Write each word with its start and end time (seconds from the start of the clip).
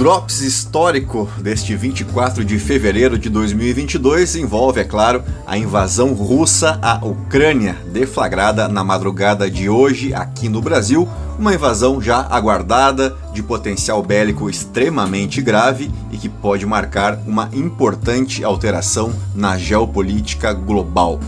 Drops 0.00 0.40
histórico 0.40 1.28
deste 1.42 1.76
24 1.76 2.42
de 2.42 2.58
fevereiro 2.58 3.18
de 3.18 3.28
2022 3.28 4.34
envolve, 4.36 4.80
é 4.80 4.84
claro, 4.84 5.22
a 5.46 5.58
invasão 5.58 6.14
russa 6.14 6.78
à 6.80 7.04
Ucrânia, 7.04 7.76
deflagrada 7.92 8.66
na 8.66 8.82
madrugada 8.82 9.50
de 9.50 9.68
hoje 9.68 10.14
aqui 10.14 10.48
no 10.48 10.62
Brasil, 10.62 11.06
uma 11.38 11.52
invasão 11.52 12.00
já 12.00 12.26
aguardada, 12.30 13.14
de 13.34 13.42
potencial 13.42 14.02
bélico 14.02 14.48
extremamente 14.48 15.42
grave 15.42 15.90
e 16.10 16.16
que 16.16 16.30
pode 16.30 16.64
marcar 16.64 17.18
uma 17.26 17.50
importante 17.52 18.42
alteração 18.42 19.12
na 19.34 19.58
geopolítica 19.58 20.54
global. 20.54 21.20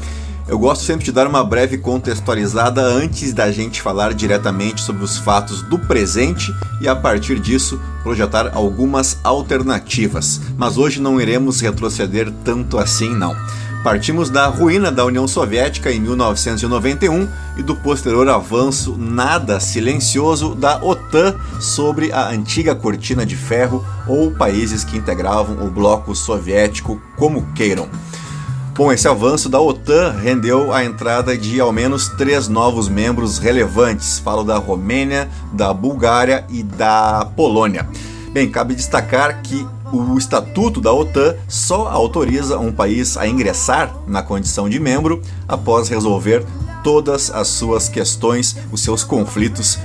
Eu 0.48 0.58
gosto 0.58 0.84
sempre 0.84 1.04
de 1.04 1.12
dar 1.12 1.26
uma 1.28 1.44
breve 1.44 1.78
contextualizada 1.78 2.82
antes 2.82 3.32
da 3.32 3.50
gente 3.52 3.80
falar 3.80 4.12
diretamente 4.12 4.82
sobre 4.82 5.04
os 5.04 5.16
fatos 5.16 5.62
do 5.62 5.78
presente 5.78 6.52
e 6.80 6.88
a 6.88 6.96
partir 6.96 7.38
disso 7.38 7.80
projetar 8.02 8.50
algumas 8.52 9.16
alternativas. 9.22 10.40
Mas 10.56 10.76
hoje 10.76 11.00
não 11.00 11.20
iremos 11.20 11.60
retroceder 11.60 12.32
tanto 12.44 12.76
assim 12.76 13.14
não. 13.14 13.36
Partimos 13.84 14.30
da 14.30 14.46
ruína 14.46 14.92
da 14.92 15.04
União 15.04 15.26
Soviética 15.26 15.90
em 15.90 16.00
1991 16.00 17.28
e 17.56 17.62
do 17.62 17.74
posterior 17.74 18.28
avanço 18.28 18.96
nada 18.96 19.58
silencioso 19.58 20.54
da 20.54 20.82
OTAN 20.84 21.34
sobre 21.60 22.12
a 22.12 22.28
antiga 22.28 22.76
cortina 22.76 23.26
de 23.26 23.36
ferro 23.36 23.84
ou 24.06 24.30
países 24.30 24.84
que 24.84 24.96
integravam 24.96 25.66
o 25.66 25.70
bloco 25.70 26.14
soviético, 26.14 27.00
como 27.16 27.46
queiram. 27.54 27.88
Bom, 28.74 28.90
esse 28.90 29.06
avanço 29.06 29.50
da 29.50 29.60
OTAN 29.60 30.12
rendeu 30.12 30.72
a 30.72 30.82
entrada 30.82 31.36
de 31.36 31.60
ao 31.60 31.70
menos 31.70 32.08
três 32.08 32.48
novos 32.48 32.88
membros 32.88 33.36
relevantes. 33.36 34.18
Falo 34.18 34.42
da 34.42 34.56
Romênia, 34.56 35.28
da 35.52 35.74
Bulgária 35.74 36.46
e 36.48 36.62
da 36.62 37.30
Polônia. 37.36 37.86
Bem, 38.32 38.50
cabe 38.50 38.74
destacar 38.74 39.42
que 39.42 39.66
o 39.92 40.16
estatuto 40.16 40.80
da 40.80 40.90
OTAN 40.90 41.34
só 41.46 41.86
autoriza 41.86 42.58
um 42.58 42.72
país 42.72 43.18
a 43.18 43.28
ingressar 43.28 43.94
na 44.06 44.22
condição 44.22 44.70
de 44.70 44.80
membro 44.80 45.20
após 45.46 45.90
resolver 45.90 46.42
todas 46.82 47.30
as 47.30 47.48
suas 47.48 47.90
questões, 47.90 48.56
os 48.72 48.80
seus 48.80 49.04
conflitos 49.04 49.78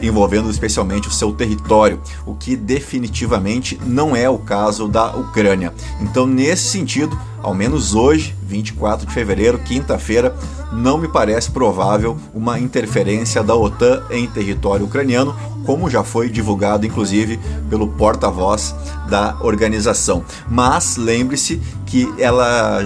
envolvendo 0.00 0.50
especialmente 0.50 1.08
o 1.08 1.12
seu 1.12 1.30
território, 1.32 2.00
o 2.26 2.34
que 2.34 2.56
definitivamente 2.56 3.78
não 3.84 4.16
é 4.16 4.28
o 4.30 4.38
caso 4.38 4.88
da 4.88 5.14
Ucrânia. 5.14 5.74
Então, 6.00 6.26
nesse 6.26 6.64
sentido, 6.64 7.16
ao 7.44 7.54
menos 7.54 7.94
hoje, 7.94 8.34
24 8.48 9.06
de 9.06 9.12
fevereiro, 9.12 9.58
quinta-feira, 9.58 10.34
não 10.72 10.96
me 10.96 11.06
parece 11.06 11.50
provável 11.50 12.16
uma 12.32 12.58
interferência 12.58 13.42
da 13.44 13.54
OTAN 13.54 14.02
em 14.10 14.26
território 14.26 14.86
ucraniano, 14.86 15.36
como 15.66 15.90
já 15.90 16.02
foi 16.02 16.30
divulgado 16.30 16.86
inclusive 16.86 17.38
pelo 17.68 17.88
porta-voz 17.88 18.74
da 19.08 19.36
organização. 19.40 20.24
Mas 20.48 20.96
lembre-se 20.96 21.60
que 21.84 22.12
ela 22.18 22.80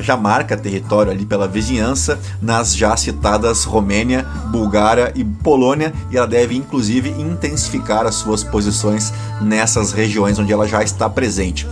já 0.00 0.16
marca 0.16 0.56
território 0.56 1.12
ali 1.12 1.26
pela 1.26 1.46
vizinhança 1.46 2.18
nas 2.40 2.74
já 2.74 2.96
citadas 2.96 3.64
Romênia, 3.64 4.26
Bulgária 4.50 5.12
e 5.14 5.22
Polônia, 5.22 5.92
e 6.10 6.16
ela 6.16 6.26
deve 6.26 6.56
inclusive 6.56 7.10
intensificar 7.10 8.06
as 8.06 8.14
suas 8.14 8.42
posições 8.42 9.12
nessas 9.42 9.92
regiões 9.92 10.38
onde 10.38 10.52
ela 10.52 10.66
já 10.66 10.82
está 10.82 11.08
presente. 11.08 11.68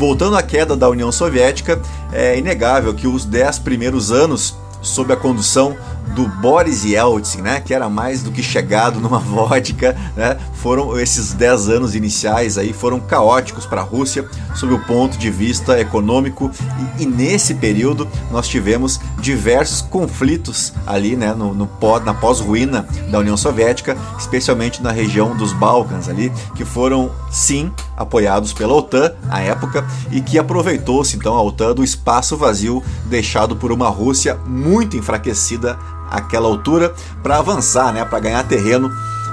Voltando 0.00 0.34
à 0.34 0.42
queda 0.42 0.74
da 0.74 0.88
União 0.88 1.12
Soviética, 1.12 1.78
é 2.10 2.38
inegável 2.38 2.94
que 2.94 3.06
os 3.06 3.26
dez 3.26 3.58
primeiros 3.58 4.10
anos 4.10 4.56
sob 4.80 5.12
a 5.12 5.16
condução 5.16 5.76
do 6.14 6.26
Boris 6.26 6.84
Yeltsin, 6.84 7.42
né, 7.42 7.60
que 7.60 7.72
era 7.72 7.88
mais 7.88 8.22
do 8.22 8.30
que 8.30 8.42
chegado 8.42 9.00
numa 9.00 9.18
vodka, 9.20 9.96
né, 10.16 10.36
foram 10.54 10.98
esses 10.98 11.32
10 11.32 11.68
anos 11.68 11.94
iniciais 11.94 12.58
aí 12.58 12.72
foram 12.72 13.00
caóticos 13.00 13.66
para 13.66 13.80
a 13.80 13.84
Rússia 13.84 14.28
sob 14.54 14.74
o 14.74 14.78
ponto 14.78 15.16
de 15.16 15.30
vista 15.30 15.80
econômico 15.80 16.50
e, 16.98 17.02
e, 17.02 17.06
nesse 17.06 17.54
período 17.54 18.06
nós 18.30 18.48
tivemos 18.48 19.00
diversos 19.18 19.80
conflitos 19.80 20.72
ali, 20.86 21.16
né, 21.16 21.32
no, 21.32 21.54
no 21.54 21.68
na 22.04 22.12
pós-ruína 22.12 22.86
da 23.10 23.18
União 23.18 23.36
Soviética, 23.36 23.96
especialmente 24.18 24.82
na 24.82 24.92
região 24.92 25.34
dos 25.36 25.52
Balcãs 25.52 26.08
ali, 26.08 26.30
que 26.54 26.64
foram 26.64 27.10
sim 27.30 27.72
apoiados 27.96 28.52
pela 28.52 28.74
OTAN 28.74 29.12
à 29.28 29.40
época 29.40 29.86
e 30.10 30.20
que 30.20 30.38
aproveitou-se 30.38 31.16
então 31.16 31.34
a 31.34 31.42
OTAN 31.42 31.74
do 31.74 31.84
espaço 31.84 32.36
vazio 32.36 32.82
deixado 33.06 33.56
por 33.56 33.72
uma 33.72 33.88
Rússia 33.88 34.38
muito 34.46 34.96
enfraquecida 34.96 35.78
àquela 36.10 36.46
altura 36.46 36.92
para 37.22 37.38
avançar, 37.38 37.92
né, 37.92 38.04
para 38.04 38.18
ganhar 38.20 38.42
terreno 38.44 38.90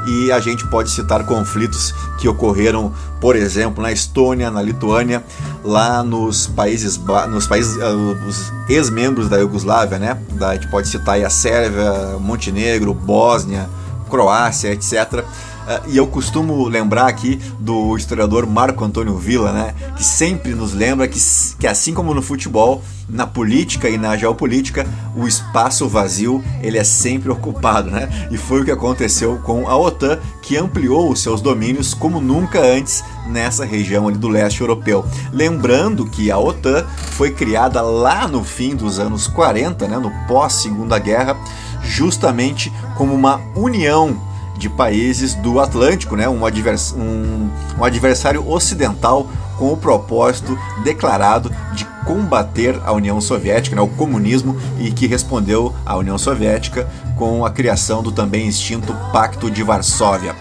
e 0.07 0.31
a 0.31 0.39
gente 0.39 0.65
pode 0.65 0.89
citar 0.89 1.25
conflitos 1.25 1.93
que 2.17 2.29
ocorreram, 2.29 2.93
por 3.19 3.35
exemplo, 3.35 3.83
na 3.83 3.91
Estônia, 3.91 4.49
na 4.49 4.61
Lituânia, 4.61 5.23
lá 5.63 6.01
nos 6.01 6.47
países, 6.47 6.97
nos 7.29 7.45
países, 7.45 7.75
uh, 7.75 8.17
os 8.25 8.53
ex-membros 8.69 9.27
da 9.27 9.37
Iugoslávia, 9.37 9.99
né? 9.99 10.17
A 10.39 10.53
gente 10.53 10.67
pode 10.69 10.87
citar 10.87 11.21
a 11.21 11.29
Sérvia, 11.29 12.17
Montenegro, 12.19 12.93
Bósnia, 12.93 13.69
Croácia, 14.09 14.71
etc. 14.71 15.25
Uh, 15.67 15.89
e 15.89 15.97
eu 15.97 16.07
costumo 16.07 16.65
lembrar 16.69 17.07
aqui 17.07 17.37
do 17.59 17.97
historiador 17.97 18.47
Marco 18.47 18.85
Antônio 18.85 19.17
Villa, 19.17 19.51
né, 19.51 19.75
que 19.97 20.03
sempre 20.03 20.55
nos 20.55 20.73
lembra 20.73 21.09
que, 21.09 21.19
que 21.59 21.67
assim 21.67 21.93
como 21.93 22.13
no 22.13 22.21
futebol, 22.21 22.81
na 23.09 23.27
política 23.27 23.89
e 23.89 23.97
na 23.97 24.15
geopolítica, 24.15 24.87
o 25.13 25.27
espaço 25.27 25.85
vazio 25.87 26.41
ele 26.61 26.77
é 26.77 26.83
sempre 26.83 27.29
ocupado, 27.29 27.89
né? 27.89 28.27
E 28.29 28.37
foi 28.37 28.61
o 28.61 28.65
que 28.65 28.71
aconteceu 28.71 29.37
com 29.43 29.67
a 29.67 29.77
OTAN, 29.77 30.19
que 30.41 30.57
ampliou 30.57 31.09
os 31.09 31.21
seus 31.21 31.41
domínios 31.41 31.93
como 31.93 32.19
nunca 32.19 32.59
antes 32.59 33.03
nessa 33.27 33.65
região 33.65 34.07
ali 34.07 34.17
do 34.17 34.27
leste 34.27 34.61
europeu. 34.61 35.05
Lembrando 35.31 36.05
que 36.05 36.29
a 36.31 36.37
OTAN 36.37 36.85
foi 37.11 37.31
criada 37.31 37.81
lá 37.81 38.27
no 38.27 38.43
fim 38.43 38.75
dos 38.75 38.99
anos 38.99 39.27
40, 39.27 39.87
né, 39.87 39.97
no 39.97 40.11
pós 40.27 40.53
Segunda 40.53 40.99
Guerra, 40.99 41.37
justamente 41.81 42.71
como 42.97 43.13
uma 43.13 43.39
união 43.55 44.26
de 44.57 44.69
países 44.69 45.35
do 45.35 45.59
Atlântico, 45.59 46.15
né? 46.15 46.27
um, 46.27 46.45
advers 46.45 46.93
um, 46.93 47.49
um 47.77 47.83
adversário 47.83 48.47
ocidental 48.49 49.29
com 49.57 49.73
o 49.73 49.77
propósito 49.77 50.57
declarado 50.83 51.51
de 51.73 51.85
combater 52.05 52.79
a 52.85 52.93
União 52.93 53.19
Soviética, 53.19 53.75
né, 53.75 53.81
o 53.81 53.87
comunismo, 53.87 54.55
e 54.79 54.91
que 54.91 55.07
respondeu 55.07 55.75
à 55.85 55.97
União 55.97 56.17
Soviética 56.17 56.87
com 57.17 57.43
a 57.43 57.49
criação 57.49 58.01
do 58.01 58.11
também 58.11 58.47
extinto 58.47 58.95
Pacto 59.11 59.51
de 59.51 59.61
Varsóvia. 59.63 60.35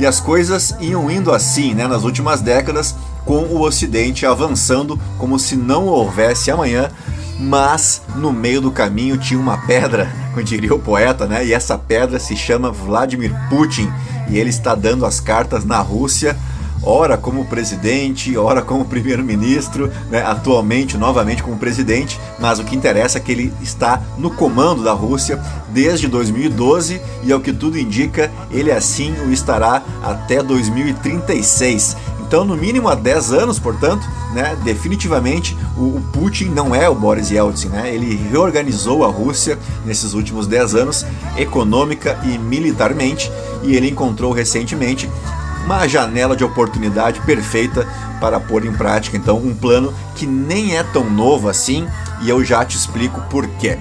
E 0.00 0.06
as 0.06 0.18
coisas 0.18 0.74
iam 0.80 1.10
indo 1.10 1.32
assim 1.32 1.74
né, 1.74 1.86
nas 1.86 2.04
últimas 2.04 2.40
décadas, 2.40 2.96
com 3.24 3.42
o 3.42 3.60
Ocidente 3.60 4.24
avançando 4.24 4.98
como 5.18 5.38
se 5.38 5.54
não 5.54 5.86
houvesse 5.86 6.50
amanhã, 6.50 6.90
mas 7.38 8.02
no 8.16 8.32
meio 8.32 8.60
do 8.60 8.70
caminho 8.70 9.16
tinha 9.16 9.38
uma 9.38 9.58
pedra, 9.58 10.10
como 10.32 10.42
diria 10.42 10.74
o 10.74 10.78
poeta, 10.78 11.26
né? 11.26 11.46
E 11.46 11.52
essa 11.52 11.78
pedra 11.78 12.18
se 12.18 12.36
chama 12.36 12.70
Vladimir 12.70 13.32
Putin 13.48 13.90
e 14.28 14.38
ele 14.38 14.50
está 14.50 14.74
dando 14.74 15.06
as 15.06 15.20
cartas 15.20 15.64
na 15.64 15.80
Rússia, 15.80 16.36
ora 16.82 17.16
como 17.16 17.44
presidente, 17.44 18.36
ora 18.36 18.60
como 18.62 18.84
primeiro-ministro, 18.86 19.90
né? 20.10 20.22
atualmente 20.24 20.96
novamente 20.96 21.42
como 21.42 21.56
presidente, 21.56 22.20
mas 22.38 22.58
o 22.58 22.64
que 22.64 22.76
interessa 22.76 23.18
é 23.18 23.20
que 23.20 23.32
ele 23.32 23.52
está 23.62 24.02
no 24.16 24.30
comando 24.30 24.82
da 24.82 24.92
Rússia 24.92 25.40
desde 25.70 26.08
2012 26.08 27.00
e 27.22 27.32
ao 27.32 27.40
que 27.40 27.52
tudo 27.52 27.78
indica, 27.78 28.30
ele 28.50 28.72
assim 28.72 29.14
o 29.26 29.32
estará 29.32 29.82
até 30.02 30.42
2036. 30.42 31.96
Então, 32.28 32.44
no 32.44 32.58
mínimo 32.58 32.90
há 32.90 32.94
10 32.94 33.32
anos, 33.32 33.58
portanto, 33.58 34.06
né, 34.34 34.54
definitivamente 34.62 35.56
o, 35.78 35.96
o, 35.96 36.02
Putin 36.12 36.50
não 36.50 36.74
é 36.74 36.86
o 36.86 36.94
Boris 36.94 37.30
Yeltsin. 37.30 37.70
Né? 37.70 37.94
Ele 37.94 38.16
reorganizou 38.30 39.02
a 39.02 39.08
Rússia 39.08 39.58
nesses 39.86 40.12
últimos 40.12 40.46
10 40.46 40.74
anos, 40.74 41.06
econômica 41.38 42.20
e 42.24 42.36
militarmente, 42.36 43.32
e 43.62 43.74
ele 43.74 43.88
encontrou 43.88 44.30
recentemente 44.30 45.08
uma 45.64 45.88
janela 45.88 46.36
de 46.36 46.44
oportunidade 46.44 47.18
perfeita 47.22 47.88
para 48.20 48.38
pôr 48.38 48.66
em 48.66 48.72
prática 48.72 49.16
então 49.16 49.38
um 49.38 49.54
plano 49.54 49.94
que 50.14 50.26
nem 50.26 50.76
é 50.76 50.82
tão 50.82 51.08
novo 51.08 51.48
assim, 51.48 51.88
e 52.20 52.28
eu 52.28 52.44
já 52.44 52.62
te 52.62 52.76
explico 52.76 53.22
por 53.30 53.46
quê. 53.58 53.78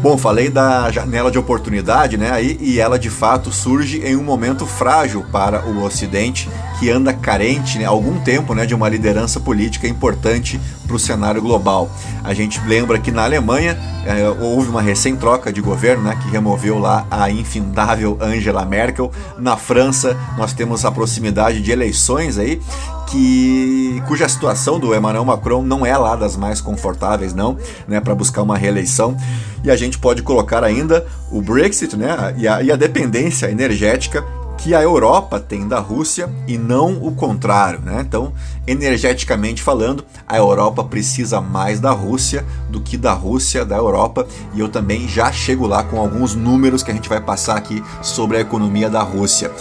Bom, 0.00 0.16
falei 0.16 0.48
da 0.48 0.88
janela 0.92 1.28
de 1.28 1.40
oportunidade, 1.40 2.16
né? 2.16 2.30
Aí, 2.30 2.56
e 2.60 2.78
ela 2.78 2.96
de 2.96 3.10
fato 3.10 3.50
surge 3.50 3.98
em 3.98 4.14
um 4.14 4.22
momento 4.22 4.64
frágil 4.64 5.24
para 5.32 5.66
o 5.66 5.82
Ocidente, 5.82 6.48
que 6.78 6.88
anda 6.88 7.12
carente 7.12 7.78
né, 7.78 7.84
há 7.84 7.88
algum 7.88 8.20
tempo 8.20 8.54
né, 8.54 8.64
de 8.64 8.76
uma 8.76 8.88
liderança 8.88 9.40
política 9.40 9.88
importante 9.88 10.60
para 10.86 10.94
o 10.94 11.00
cenário 11.00 11.42
global. 11.42 11.90
A 12.22 12.32
gente 12.32 12.60
lembra 12.60 13.00
que 13.00 13.10
na 13.10 13.24
Alemanha 13.24 13.76
é, 14.06 14.28
houve 14.40 14.70
uma 14.70 14.80
recém-troca 14.80 15.52
de 15.52 15.60
governo 15.60 16.04
né, 16.04 16.16
que 16.22 16.30
removeu 16.30 16.78
lá 16.78 17.04
a 17.10 17.28
infindável 17.28 18.16
Angela 18.20 18.64
Merkel. 18.64 19.10
Na 19.36 19.56
França, 19.56 20.16
nós 20.36 20.52
temos 20.52 20.84
a 20.84 20.92
proximidade 20.92 21.60
de 21.60 21.72
eleições 21.72 22.38
aí 22.38 22.60
que 23.10 24.02
cuja 24.06 24.28
situação 24.28 24.78
do 24.78 24.94
Emmanuel 24.94 25.24
Macron 25.24 25.62
não 25.62 25.84
é 25.84 25.96
lá 25.96 26.14
das 26.14 26.36
mais 26.36 26.60
confortáveis 26.60 27.34
não, 27.34 27.56
né, 27.86 28.00
para 28.00 28.14
buscar 28.14 28.42
uma 28.42 28.56
reeleição. 28.56 29.16
E 29.64 29.70
a 29.70 29.76
gente 29.76 29.98
pode 29.98 30.22
colocar 30.22 30.62
ainda 30.62 31.06
o 31.30 31.40
Brexit, 31.40 31.96
né, 31.96 32.34
e 32.36 32.46
a, 32.46 32.62
e 32.62 32.70
a 32.70 32.76
dependência 32.76 33.50
energética 33.50 34.24
que 34.58 34.74
a 34.74 34.82
Europa 34.82 35.38
tem 35.38 35.68
da 35.68 35.78
Rússia 35.78 36.28
e 36.46 36.58
não 36.58 36.94
o 37.00 37.14
contrário. 37.14 37.80
Né? 37.80 38.04
Então, 38.06 38.32
energeticamente 38.66 39.62
falando, 39.62 40.04
a 40.26 40.36
Europa 40.36 40.82
precisa 40.82 41.40
mais 41.40 41.78
da 41.78 41.92
Rússia 41.92 42.44
do 42.68 42.80
que 42.80 42.96
da 42.96 43.12
Rússia 43.12 43.64
da 43.64 43.76
Europa. 43.76 44.26
E 44.54 44.60
eu 44.60 44.68
também 44.68 45.08
já 45.08 45.30
chego 45.30 45.66
lá 45.66 45.84
com 45.84 45.98
alguns 46.00 46.34
números 46.34 46.82
que 46.82 46.90
a 46.90 46.94
gente 46.94 47.08
vai 47.08 47.20
passar 47.20 47.56
aqui 47.56 47.82
sobre 48.02 48.36
a 48.36 48.40
economia 48.40 48.90
da 48.90 49.00
Rússia. 49.00 49.52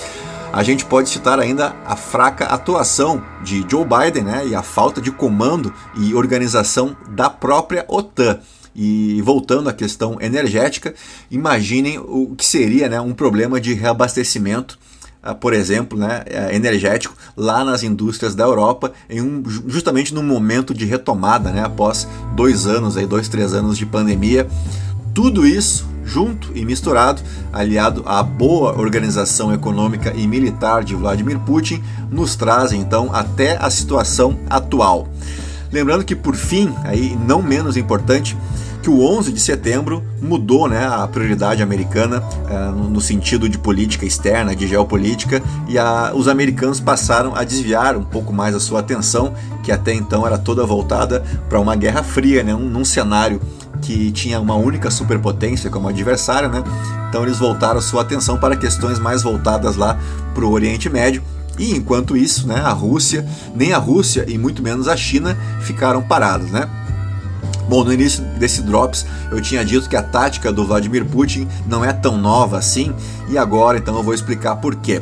A 0.51 0.63
gente 0.63 0.85
pode 0.85 1.09
citar 1.09 1.39
ainda 1.39 1.75
a 1.85 1.95
fraca 1.95 2.45
atuação 2.45 3.23
de 3.43 3.65
Joe 3.69 3.85
Biden 3.85 4.23
né, 4.23 4.47
e 4.47 4.55
a 4.55 4.63
falta 4.63 5.01
de 5.01 5.11
comando 5.11 5.73
e 5.95 6.15
organização 6.15 6.95
da 7.09 7.29
própria 7.29 7.85
OTAN. 7.87 8.39
E 8.75 9.21
voltando 9.23 9.69
à 9.69 9.73
questão 9.73 10.17
energética, 10.21 10.93
imaginem 11.29 11.99
o 11.99 12.35
que 12.35 12.45
seria 12.45 12.87
né, 12.87 13.01
um 13.01 13.13
problema 13.13 13.59
de 13.59 13.73
reabastecimento 13.73 14.77
ah, 15.21 15.35
por 15.35 15.51
exemplo, 15.51 15.99
né, 15.99 16.23
é, 16.27 16.55
energético 16.55 17.13
lá 17.35 17.65
nas 17.65 17.83
indústrias 17.83 18.33
da 18.33 18.45
Europa, 18.45 18.93
em 19.09 19.21
um, 19.21 19.43
justamente 19.67 20.13
num 20.13 20.23
momento 20.23 20.73
de 20.73 20.85
retomada, 20.85 21.51
né, 21.51 21.63
após 21.65 22.07
dois 22.33 22.65
anos, 22.65 22.95
aí, 22.95 23.05
dois, 23.05 23.27
três 23.27 23.53
anos 23.53 23.77
de 23.77 23.85
pandemia. 23.85 24.47
Tudo 25.13 25.45
isso 25.45 25.85
junto 26.07 26.51
e 26.55 26.65
misturado, 26.65 27.21
aliado 27.51 28.01
à 28.05 28.23
boa 28.23 28.79
organização 28.79 29.53
econômica 29.53 30.13
e 30.15 30.25
militar 30.25 30.83
de 30.83 30.95
Vladimir 30.95 31.37
Putin, 31.39 31.83
nos 32.09 32.35
traz 32.35 32.71
então 32.71 33.09
até 33.13 33.57
a 33.57 33.69
situação 33.69 34.39
atual. 34.49 35.07
Lembrando 35.71 36.05
que 36.05 36.15
por 36.15 36.35
fim, 36.35 36.73
aí 36.85 37.17
não 37.27 37.41
menos 37.41 37.75
importante, 37.75 38.37
que 38.87 38.89
o 38.89 39.01
11 39.01 39.33
de 39.33 39.41
setembro 39.41 40.01
mudou 40.21 40.69
né, 40.69 40.87
a 40.87 41.05
prioridade 41.09 41.61
americana 41.61 42.23
uh, 42.23 42.71
no 42.71 43.01
sentido 43.01 43.49
de 43.49 43.57
política 43.57 44.05
externa, 44.05 44.55
de 44.55 44.65
geopolítica, 44.65 45.43
e 45.67 45.77
a, 45.77 46.13
os 46.15 46.29
americanos 46.29 46.79
passaram 46.79 47.35
a 47.35 47.43
desviar 47.43 47.97
um 47.97 48.03
pouco 48.05 48.31
mais 48.31 48.55
a 48.55 48.61
sua 48.61 48.79
atenção, 48.79 49.33
que 49.61 49.73
até 49.73 49.93
então 49.93 50.25
era 50.25 50.37
toda 50.37 50.65
voltada 50.65 51.21
para 51.49 51.59
uma 51.59 51.75
guerra 51.75 52.01
fria, 52.01 52.43
né, 52.43 52.55
um, 52.55 52.59
num 52.59 52.85
cenário 52.85 53.41
que 53.81 54.11
tinha 54.11 54.39
uma 54.39 54.55
única 54.55 54.89
superpotência 54.91 55.69
como 55.69 55.87
adversário, 55.87 56.49
né? 56.49 56.63
Então 57.09 57.23
eles 57.23 57.37
voltaram 57.37 57.81
sua 57.81 58.01
atenção 58.01 58.37
para 58.37 58.55
questões 58.55 58.99
mais 58.99 59.23
voltadas 59.23 59.75
lá 59.75 59.97
para 60.33 60.45
o 60.45 60.51
Oriente 60.51 60.89
Médio. 60.89 61.23
E 61.57 61.75
enquanto 61.75 62.15
isso, 62.15 62.47
né, 62.47 62.61
a 62.63 62.71
Rússia, 62.71 63.27
nem 63.55 63.73
a 63.73 63.77
Rússia 63.77 64.25
e 64.27 64.37
muito 64.37 64.61
menos 64.61 64.87
a 64.87 64.95
China 64.95 65.37
ficaram 65.61 66.01
parados, 66.03 66.51
né? 66.51 66.69
Bom, 67.67 67.83
no 67.83 67.91
início 67.91 68.23
desse 68.39 68.61
Drops 68.61 69.05
eu 69.31 69.41
tinha 69.41 69.65
dito 69.65 69.89
que 69.89 69.95
a 69.95 70.03
tática 70.03 70.53
do 70.53 70.65
Vladimir 70.65 71.03
Putin 71.05 71.47
não 71.65 71.83
é 71.83 71.91
tão 71.91 72.17
nova 72.17 72.57
assim, 72.57 72.93
e 73.27 73.37
agora 73.37 73.77
então 73.77 73.95
eu 73.97 74.03
vou 74.03 74.13
explicar 74.13 74.55
por 74.57 74.75
quê. 74.75 75.01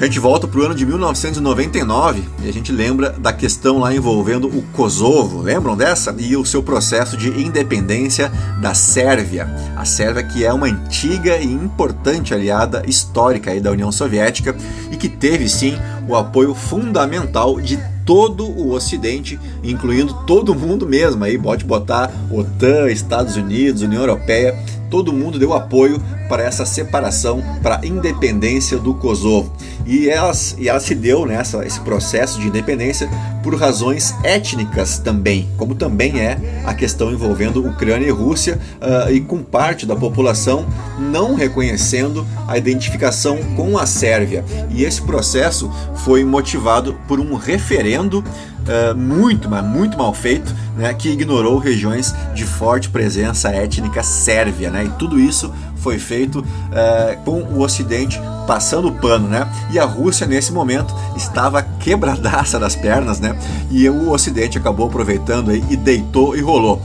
A 0.00 0.04
gente 0.04 0.18
volta 0.18 0.48
para 0.48 0.58
o 0.58 0.64
ano 0.64 0.74
de 0.74 0.84
1999 0.84 2.22
e 2.42 2.48
a 2.48 2.52
gente 2.52 2.72
lembra 2.72 3.10
da 3.10 3.32
questão 3.32 3.78
lá 3.78 3.94
envolvendo 3.94 4.48
o 4.48 4.62
Kosovo, 4.72 5.42
lembram 5.42 5.76
dessa? 5.76 6.14
E 6.18 6.36
o 6.36 6.44
seu 6.44 6.62
processo 6.62 7.16
de 7.16 7.28
independência 7.28 8.32
da 8.60 8.74
Sérvia. 8.74 9.48
A 9.76 9.84
Sérvia 9.84 10.22
que 10.24 10.44
é 10.44 10.52
uma 10.52 10.66
antiga 10.66 11.36
e 11.36 11.44
importante 11.44 12.34
aliada 12.34 12.82
histórica 12.86 13.58
da 13.60 13.70
União 13.70 13.92
Soviética 13.92 14.56
e 14.90 14.96
que 14.96 15.08
teve 15.08 15.48
sim 15.48 15.76
o 16.08 16.16
apoio 16.16 16.54
fundamental 16.54 17.60
de 17.60 17.78
todo 18.04 18.44
o 18.44 18.72
Ocidente, 18.72 19.38
incluindo 19.62 20.14
todo 20.26 20.54
mundo 20.54 20.86
mesmo. 20.86 21.22
Aí 21.22 21.38
pode 21.38 21.64
botar 21.64 22.10
OTAN, 22.30 22.88
Estados 22.90 23.36
Unidos, 23.36 23.82
União 23.82 24.00
Europeia, 24.00 24.58
todo 24.90 25.12
mundo 25.12 25.38
deu 25.38 25.54
apoio 25.54 26.02
para 26.28 26.42
essa 26.42 26.66
separação, 26.66 27.42
para 27.62 27.80
a 27.82 27.86
independência 27.86 28.78
do 28.78 28.94
Kosovo. 28.94 29.52
E 29.86 30.08
ela, 30.08 30.32
e 30.58 30.68
ela 30.68 30.80
se 30.80 30.94
deu 30.94 31.26
nessa 31.26 31.58
né, 31.58 31.66
esse 31.66 31.80
processo 31.80 32.40
de 32.40 32.48
independência 32.48 33.08
por 33.42 33.54
razões 33.56 34.14
étnicas 34.22 34.98
também, 34.98 35.48
como 35.56 35.74
também 35.74 36.20
é 36.20 36.62
a 36.64 36.72
questão 36.72 37.10
envolvendo 37.10 37.66
Ucrânia 37.66 38.06
e 38.06 38.10
Rússia, 38.10 38.58
uh, 38.80 39.12
e 39.12 39.20
com 39.20 39.42
parte 39.42 39.84
da 39.84 39.96
população 39.96 40.66
não 40.98 41.34
reconhecendo 41.34 42.26
a 42.46 42.56
identificação 42.56 43.38
com 43.56 43.76
a 43.76 43.84
Sérvia. 43.84 44.44
E 44.70 44.84
esse 44.84 45.02
processo 45.02 45.70
foi 45.96 46.24
motivado 46.24 46.94
por 47.08 47.18
um 47.18 47.34
referendo 47.34 48.20
uh, 48.20 48.96
muito, 48.96 49.48
mas 49.48 49.64
muito 49.64 49.98
mal 49.98 50.14
feito, 50.14 50.54
né, 50.76 50.94
que 50.94 51.08
ignorou 51.08 51.58
regiões 51.58 52.14
de 52.34 52.44
forte 52.44 52.88
presença 52.88 53.50
étnica 53.50 54.02
sérvia. 54.02 54.70
Né, 54.70 54.84
e 54.84 54.98
tudo 54.98 55.18
isso 55.18 55.52
foi 55.82 55.98
feito 55.98 56.40
uh, 56.40 57.22
com 57.24 57.42
o 57.42 57.60
Ocidente 57.60 58.20
passando 58.46 58.88
o 58.88 58.92
pano, 58.92 59.28
né? 59.28 59.48
E 59.70 59.78
a 59.78 59.84
Rússia 59.84 60.26
nesse 60.26 60.52
momento 60.52 60.94
estava 61.16 61.62
quebradaça 61.62 62.58
das 62.58 62.74
pernas, 62.74 63.20
né? 63.20 63.36
E 63.70 63.88
o 63.88 64.10
Ocidente 64.10 64.56
acabou 64.56 64.86
aproveitando 64.86 65.50
aí 65.50 65.64
e 65.68 65.76
deitou 65.76 66.36
e 66.36 66.40
rolou. 66.40 66.80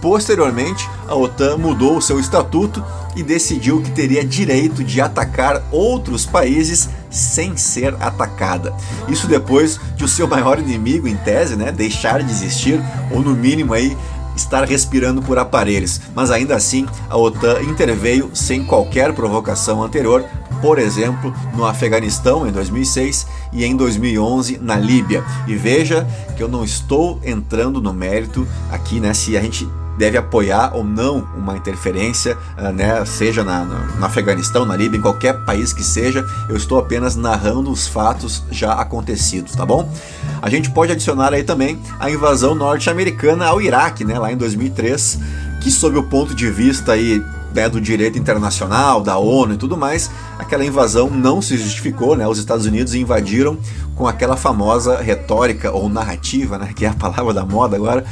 Posteriormente, 0.00 0.88
a 1.06 1.14
OTAN 1.14 1.58
mudou 1.58 1.96
o 1.96 2.02
seu 2.02 2.18
estatuto 2.18 2.84
e 3.14 3.22
decidiu 3.22 3.80
que 3.80 3.90
teria 3.90 4.24
direito 4.24 4.82
de 4.82 5.00
atacar 5.00 5.62
outros 5.70 6.26
países 6.26 6.88
sem 7.08 7.56
ser 7.56 7.94
atacada. 8.00 8.74
Isso 9.06 9.28
depois 9.28 9.78
de 9.94 10.04
o 10.04 10.08
seu 10.08 10.26
maior 10.26 10.58
inimigo, 10.58 11.06
em 11.06 11.16
tese, 11.16 11.54
né, 11.54 11.70
deixar 11.70 12.22
de 12.22 12.30
existir 12.30 12.82
ou 13.12 13.22
no 13.22 13.36
mínimo 13.36 13.74
aí 13.74 13.96
estar 14.36 14.64
respirando 14.64 15.22
por 15.22 15.38
aparelhos. 15.38 16.00
Mas 16.14 16.30
ainda 16.30 16.56
assim, 16.56 16.86
a 17.08 17.16
OTAN 17.16 17.62
interveio 17.62 18.30
sem 18.34 18.64
qualquer 18.64 19.12
provocação 19.12 19.82
anterior, 19.82 20.24
por 20.60 20.78
exemplo, 20.78 21.34
no 21.54 21.66
Afeganistão 21.66 22.46
em 22.46 22.52
2006 22.52 23.26
e 23.52 23.64
em 23.64 23.76
2011 23.76 24.58
na 24.58 24.76
Líbia. 24.76 25.24
E 25.46 25.54
veja 25.54 26.06
que 26.36 26.42
eu 26.42 26.48
não 26.48 26.64
estou 26.64 27.20
entrando 27.24 27.80
no 27.80 27.92
mérito 27.92 28.46
aqui, 28.70 29.00
né, 29.00 29.12
se 29.12 29.36
a 29.36 29.40
gente 29.40 29.68
deve 29.96 30.16
apoiar 30.16 30.72
ou 30.74 30.84
não 30.84 31.26
uma 31.36 31.56
interferência, 31.56 32.36
uh, 32.58 32.72
né, 32.72 33.04
seja 33.04 33.44
na, 33.44 33.64
na, 33.64 33.78
no 33.78 34.04
Afeganistão, 34.04 34.64
na 34.64 34.76
Líbia, 34.76 34.98
em 34.98 35.02
qualquer 35.02 35.44
país 35.44 35.72
que 35.72 35.82
seja. 35.82 36.26
Eu 36.48 36.56
estou 36.56 36.78
apenas 36.78 37.16
narrando 37.16 37.70
os 37.70 37.86
fatos 37.86 38.44
já 38.50 38.72
acontecidos, 38.72 39.52
tá 39.52 39.64
bom? 39.66 39.90
A 40.40 40.48
gente 40.48 40.70
pode 40.70 40.92
adicionar 40.92 41.32
aí 41.32 41.44
também 41.44 41.80
a 42.00 42.10
invasão 42.10 42.54
norte-americana 42.54 43.46
ao 43.46 43.60
Iraque, 43.60 44.04
né, 44.04 44.18
lá 44.18 44.32
em 44.32 44.36
2003, 44.36 45.18
que 45.60 45.70
sob 45.70 45.96
o 45.96 46.02
ponto 46.02 46.34
de 46.34 46.50
vista 46.50 46.92
aí 46.92 47.22
né, 47.54 47.68
do 47.68 47.80
direito 47.80 48.18
internacional, 48.18 49.00
da 49.00 49.18
ONU 49.18 49.54
e 49.54 49.56
tudo 49.56 49.76
mais, 49.76 50.10
aquela 50.38 50.64
invasão 50.64 51.10
não 51.10 51.40
se 51.42 51.56
justificou, 51.56 52.16
né? 52.16 52.26
Os 52.26 52.38
Estados 52.38 52.66
Unidos 52.66 52.94
invadiram 52.94 53.58
com 53.94 54.06
aquela 54.06 54.36
famosa 54.36 55.00
retórica 55.00 55.70
ou 55.70 55.88
narrativa, 55.88 56.58
né, 56.58 56.72
que 56.74 56.84
é 56.84 56.88
a 56.88 56.94
palavra 56.94 57.32
da 57.34 57.44
moda 57.44 57.76
agora, 57.76 58.04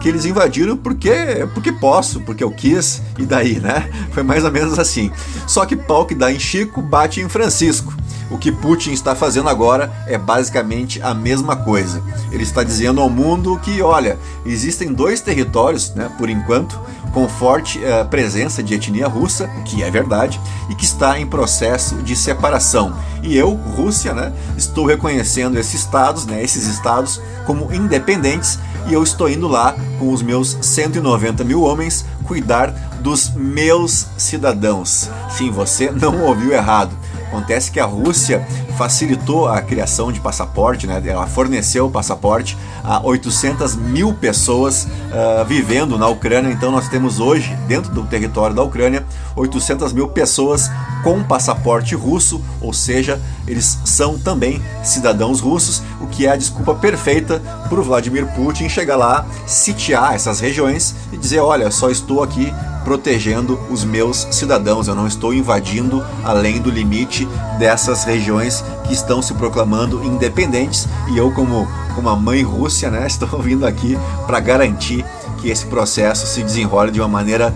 que 0.00 0.08
eles 0.08 0.24
invadiram 0.24 0.76
porque 0.76 1.46
porque 1.54 1.72
posso, 1.72 2.20
porque 2.20 2.42
eu 2.42 2.50
quis 2.50 3.02
e 3.18 3.26
daí, 3.26 3.58
né? 3.58 3.90
Foi 4.12 4.22
mais 4.22 4.44
ou 4.44 4.50
menos 4.50 4.78
assim. 4.78 5.10
Só 5.46 5.66
que 5.66 5.76
pau 5.76 6.06
que 6.06 6.14
dá 6.14 6.32
em 6.32 6.38
Chico 6.38 6.80
bate 6.80 7.20
em 7.20 7.28
Francisco. 7.28 7.92
O 8.30 8.36
que 8.36 8.52
Putin 8.52 8.92
está 8.92 9.14
fazendo 9.14 9.48
agora 9.48 9.90
é 10.06 10.18
basicamente 10.18 11.00
a 11.02 11.14
mesma 11.14 11.56
coisa. 11.56 12.02
Ele 12.30 12.42
está 12.42 12.62
dizendo 12.62 13.00
ao 13.00 13.08
mundo 13.08 13.58
que, 13.62 13.80
olha, 13.80 14.18
existem 14.44 14.92
dois 14.92 15.22
territórios, 15.22 15.94
né, 15.94 16.10
por 16.18 16.28
enquanto, 16.28 16.78
com 17.12 17.26
forte 17.26 17.78
uh, 17.78 18.06
presença 18.08 18.62
de 18.62 18.74
etnia 18.74 19.08
russa, 19.08 19.48
que 19.64 19.82
é 19.82 19.90
verdade, 19.90 20.38
e 20.68 20.74
que 20.74 20.84
está 20.84 21.18
em 21.18 21.26
processo 21.26 21.57
de 22.02 22.14
separação. 22.14 22.94
E 23.22 23.36
eu, 23.36 23.50
Rússia, 23.50 24.14
né, 24.14 24.32
estou 24.56 24.86
reconhecendo 24.86 25.58
esses 25.58 25.80
estados, 25.80 26.26
né, 26.26 26.42
esses 26.42 26.66
estados 26.66 27.20
como 27.46 27.72
independentes, 27.72 28.58
e 28.86 28.92
eu 28.92 29.02
estou 29.02 29.28
indo 29.28 29.48
lá 29.48 29.74
com 29.98 30.12
os 30.12 30.22
meus 30.22 30.56
190 30.60 31.44
mil 31.44 31.62
homens 31.62 32.04
cuidar 32.24 32.70
dos 33.00 33.30
meus 33.34 34.06
cidadãos. 34.16 35.10
Sim, 35.30 35.50
você 35.50 35.90
não 35.92 36.22
ouviu 36.22 36.52
errado. 36.52 36.96
Acontece 37.26 37.70
que 37.70 37.80
a 37.80 37.84
Rússia 37.84 38.46
facilitou 38.78 39.48
a 39.48 39.60
criação 39.60 40.12
de 40.12 40.20
passaporte, 40.20 40.86
né? 40.86 41.02
ela 41.04 41.26
forneceu 41.26 41.86
o 41.86 41.90
passaporte 41.90 42.56
a 42.84 43.04
800 43.04 43.74
mil 43.74 44.14
pessoas 44.14 44.84
uh, 44.84 45.44
vivendo 45.44 45.98
na 45.98 46.06
Ucrânia. 46.06 46.52
Então 46.52 46.70
nós 46.70 46.88
temos 46.88 47.18
hoje, 47.18 47.58
dentro 47.66 47.90
do 47.92 48.04
território 48.04 48.54
da 48.54 48.62
Ucrânia, 48.62 49.04
800 49.34 49.92
mil 49.92 50.06
pessoas 50.06 50.70
com 51.02 51.24
passaporte 51.24 51.96
russo, 51.96 52.40
ou 52.60 52.72
seja, 52.72 53.20
eles 53.48 53.78
são 53.84 54.16
também 54.16 54.62
cidadãos 54.84 55.40
russos, 55.40 55.82
o 56.00 56.06
que 56.06 56.26
é 56.26 56.30
a 56.30 56.36
desculpa 56.36 56.72
perfeita 56.74 57.42
para 57.68 57.80
o 57.80 57.82
Vladimir 57.82 58.26
Putin 58.34 58.68
chegar 58.68 58.96
lá, 58.96 59.26
sitiar 59.44 60.14
essas 60.14 60.38
regiões 60.38 60.94
e 61.12 61.16
dizer: 61.16 61.40
olha, 61.40 61.70
só 61.72 61.90
estou 61.90 62.22
aqui 62.22 62.52
protegendo 62.84 63.60
os 63.70 63.84
meus 63.84 64.26
cidadãos, 64.30 64.88
eu 64.88 64.94
não 64.94 65.06
estou 65.06 65.34
invadindo 65.34 66.02
além 66.24 66.58
do 66.58 66.70
limite 66.70 67.28
dessas 67.58 68.04
regiões 68.04 68.64
que 68.84 68.92
estão 68.92 69.20
se 69.20 69.34
proclamando 69.34 70.02
independentes 70.02 70.88
e 71.10 71.18
eu, 71.18 71.30
como, 71.32 71.68
como 71.94 72.08
a 72.08 72.16
mãe 72.16 72.42
Rússia, 72.42 72.90
né, 72.90 73.06
estou 73.08 73.40
vindo 73.40 73.66
aqui 73.66 73.98
para 74.26 74.40
garantir 74.40 75.04
que 75.40 75.50
esse 75.50 75.66
processo 75.66 76.26
se 76.26 76.42
desenrole 76.42 76.90
de 76.90 77.00
uma 77.00 77.08
maneira 77.08 77.54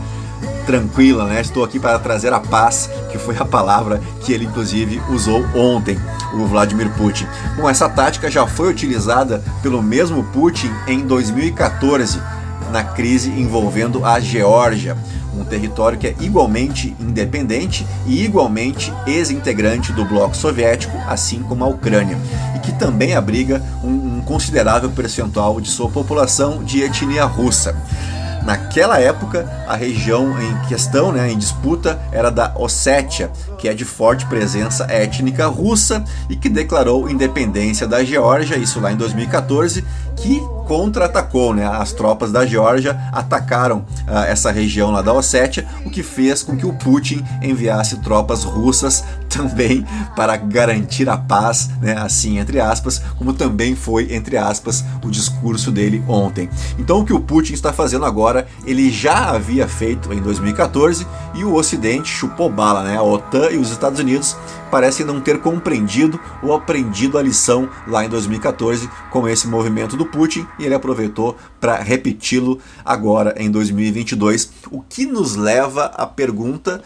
tranquila, 0.66 1.24
né? 1.24 1.40
Estou 1.40 1.64
aqui 1.64 1.78
para 1.78 1.98
trazer 1.98 2.32
a 2.32 2.40
paz, 2.40 2.88
que 3.10 3.18
foi 3.18 3.36
a 3.36 3.44
palavra 3.44 4.00
que 4.20 4.32
ele 4.32 4.44
inclusive 4.44 5.02
usou 5.10 5.44
ontem, 5.54 5.98
o 6.34 6.46
Vladimir 6.46 6.90
Putin. 6.94 7.26
Bom, 7.56 7.68
essa 7.68 7.88
tática 7.88 8.30
já 8.30 8.46
foi 8.46 8.70
utilizada 8.70 9.42
pelo 9.62 9.82
mesmo 9.82 10.22
Putin 10.24 10.70
em 10.86 11.00
2014, 11.00 12.20
na 12.70 12.82
crise 12.84 13.30
envolvendo 13.30 14.04
a 14.04 14.18
Geórgia 14.18 14.96
território 15.52 15.98
que 15.98 16.06
é 16.06 16.14
igualmente 16.18 16.96
independente 16.98 17.86
e 18.06 18.24
igualmente 18.24 18.90
ex-integrante 19.06 19.92
do 19.92 20.02
bloco 20.02 20.34
soviético, 20.34 20.96
assim 21.06 21.42
como 21.42 21.62
a 21.62 21.68
Ucrânia, 21.68 22.16
e 22.56 22.58
que 22.60 22.72
também 22.72 23.14
abriga 23.14 23.62
um, 23.84 24.16
um 24.16 24.22
considerável 24.22 24.90
percentual 24.90 25.60
de 25.60 25.68
sua 25.68 25.90
população 25.90 26.64
de 26.64 26.80
etnia 26.80 27.24
russa. 27.26 27.76
Naquela 28.46 28.98
época, 28.98 29.46
a 29.68 29.76
região 29.76 30.34
em 30.40 30.68
questão, 30.68 31.12
né, 31.12 31.30
em 31.30 31.36
disputa, 31.36 32.00
era 32.10 32.30
da 32.30 32.54
Ossétia, 32.56 33.30
que 33.62 33.68
é 33.68 33.74
de 33.74 33.84
forte 33.84 34.26
presença 34.26 34.86
étnica 34.90 35.46
russa 35.46 36.04
e 36.28 36.34
que 36.34 36.48
declarou 36.48 37.08
independência 37.08 37.86
da 37.86 38.02
Geórgia, 38.02 38.56
isso 38.56 38.80
lá 38.80 38.90
em 38.90 38.96
2014, 38.96 39.84
que 40.16 40.40
contra-atacou, 40.66 41.54
né? 41.54 41.66
As 41.66 41.92
tropas 41.92 42.32
da 42.32 42.46
Geórgia 42.46 42.98
atacaram 43.12 43.78
uh, 44.08 44.18
essa 44.26 44.50
região 44.50 44.90
lá 44.90 45.02
da 45.02 45.12
Ossétia, 45.12 45.66
o 45.84 45.90
que 45.90 46.02
fez 46.02 46.42
com 46.42 46.56
que 46.56 46.66
o 46.66 46.72
Putin 46.72 47.24
enviasse 47.42 47.98
tropas 47.98 48.42
russas 48.44 49.04
também 49.28 49.86
para 50.14 50.36
garantir 50.36 51.08
a 51.08 51.16
paz, 51.16 51.70
né? 51.80 51.96
Assim, 51.98 52.38
entre 52.38 52.60
aspas, 52.60 53.00
como 53.16 53.32
também 53.32 53.74
foi, 53.76 54.14
entre 54.14 54.36
aspas, 54.36 54.84
o 55.04 55.10
discurso 55.10 55.70
dele 55.70 56.02
ontem. 56.08 56.48
Então, 56.78 57.00
o 57.00 57.04
que 57.04 57.12
o 57.12 57.20
Putin 57.20 57.54
está 57.54 57.72
fazendo 57.72 58.04
agora, 58.04 58.46
ele 58.64 58.90
já 58.90 59.30
havia 59.30 59.68
feito 59.68 60.12
em 60.12 60.20
2014 60.20 61.06
e 61.34 61.44
o 61.44 61.54
Ocidente 61.54 62.08
chupou 62.08 62.50
bala, 62.50 62.82
né? 62.82 62.96
A 62.96 63.02
OTAN 63.02 63.50
e 63.52 63.58
os 63.58 63.70
Estados 63.70 64.00
Unidos 64.00 64.36
parecem 64.70 65.04
não 65.04 65.20
ter 65.20 65.38
compreendido 65.40 66.18
ou 66.42 66.54
aprendido 66.54 67.18
a 67.18 67.22
lição 67.22 67.68
lá 67.86 68.04
em 68.04 68.08
2014 68.08 68.88
com 69.10 69.28
esse 69.28 69.46
movimento 69.46 69.96
do 69.96 70.06
Putin 70.06 70.46
e 70.58 70.64
ele 70.64 70.74
aproveitou 70.74 71.36
para 71.60 71.76
repeti-lo 71.76 72.58
agora 72.84 73.34
em 73.36 73.50
2022, 73.50 74.50
o 74.70 74.80
que 74.80 75.06
nos 75.06 75.36
leva 75.36 75.86
à 75.94 76.06
pergunta 76.06 76.82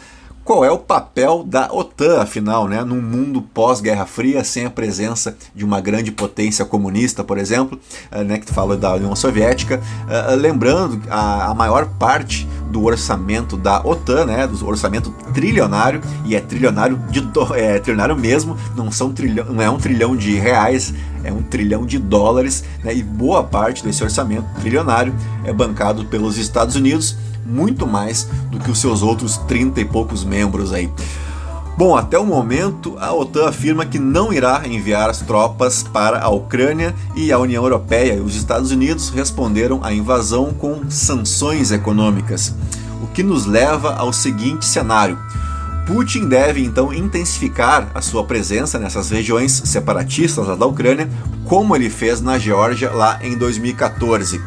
qual 0.47 0.63
é 0.63 0.71
o 0.71 0.77
papel 0.77 1.43
da 1.45 1.69
OTAN, 1.73 2.21
afinal, 2.21 2.69
né, 2.69 2.81
num 2.81 3.01
mundo 3.01 3.41
pós-Guerra 3.41 4.05
Fria, 4.05 4.45
sem 4.45 4.65
a 4.65 4.69
presença 4.69 5.35
de 5.53 5.65
uma 5.65 5.81
grande 5.81 6.09
potência 6.09 6.63
comunista, 6.63 7.21
por 7.21 7.37
exemplo, 7.37 7.77
uh, 8.09 8.23
né, 8.23 8.37
que 8.37 8.49
fala 8.53 8.77
da 8.77 8.93
União 8.93 9.13
Soviética, 9.13 9.81
uh, 10.05 10.35
lembrando 10.37 11.01
a, 11.09 11.47
a 11.47 11.53
maior 11.53 11.87
parte 11.99 12.47
do 12.71 12.85
orçamento 12.85 13.57
da 13.57 13.81
OTAN, 13.85 14.23
né, 14.23 14.47
do 14.47 14.65
orçamento 14.65 15.11
trilionário, 15.33 15.99
e 16.23 16.33
é 16.33 16.39
trilionário 16.39 16.95
de 17.09 17.19
do, 17.19 17.43
é 17.53 17.77
trilionário 17.79 18.15
mesmo, 18.15 18.55
não 18.73 18.89
são 18.89 19.11
trilhão, 19.11 19.47
não 19.47 19.61
é 19.61 19.69
um 19.69 19.77
trilhão 19.77 20.15
de 20.15 20.35
reais, 20.35 20.93
é 21.25 21.33
um 21.33 21.43
trilhão 21.43 21.85
de 21.85 21.99
dólares, 21.99 22.63
né, 22.85 22.95
e 22.95 23.03
boa 23.03 23.43
parte 23.43 23.83
desse 23.83 24.01
orçamento 24.01 24.47
trilionário 24.61 25.13
é 25.43 25.51
bancado 25.51 26.05
pelos 26.05 26.37
Estados 26.37 26.77
Unidos 26.77 27.17
muito 27.47 27.87
mais 27.87 28.27
do 28.51 28.59
que 28.59 28.69
os 28.69 28.79
seus 28.79 29.01
outros 29.01 29.37
30 29.47 29.81
e 29.81 29.85
poucos 29.85 30.23
membros 30.23 30.73
aí. 30.73 30.91
Bom, 31.77 31.95
até 31.95 32.17
o 32.17 32.25
momento, 32.25 32.97
a 32.99 33.13
OTAN 33.13 33.49
afirma 33.49 33.85
que 33.85 33.99
não 33.99 34.33
irá 34.33 34.63
enviar 34.65 35.11
as 35.11 35.19
tropas 35.19 35.83
para 35.83 36.19
a 36.19 36.27
Ucrânia 36.27 36.95
e 37.15 37.31
a 37.31 37.37
União 37.37 37.63
Europeia 37.63 38.13
e 38.15 38.19
os 38.19 38.35
Estados 38.35 38.71
Unidos 38.71 39.09
responderam 39.09 39.83
à 39.83 39.93
invasão 39.93 40.51
com 40.51 40.89
sanções 40.89 41.71
econômicas. 41.71 42.55
O 43.03 43.05
que 43.05 43.21
nos 43.21 43.45
leva 43.45 43.93
ao 43.93 44.11
seguinte 44.11 44.65
cenário: 44.65 45.19
Putin 45.85 46.27
deve 46.27 46.63
então 46.63 46.91
intensificar 46.91 47.91
a 47.93 48.01
sua 48.01 48.23
presença 48.25 48.79
nessas 48.79 49.11
regiões 49.11 49.51
separatistas 49.65 50.47
da 50.57 50.65
Ucrânia, 50.65 51.07
como 51.45 51.75
ele 51.75 51.91
fez 51.91 52.21
na 52.21 52.39
Geórgia 52.39 52.89
lá 52.89 53.19
em 53.21 53.37
2014. 53.37 54.41